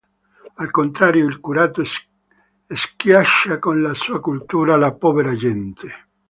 [0.55, 1.83] Al contrario, il curato
[2.67, 5.93] schiaccia con la sua cultura la povera gente.